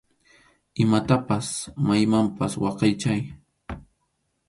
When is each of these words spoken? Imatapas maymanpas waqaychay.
Imatapas 0.83 1.47
maymanpas 1.87 2.53
waqaychay. 2.63 3.21